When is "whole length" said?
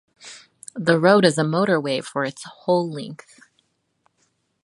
2.43-3.39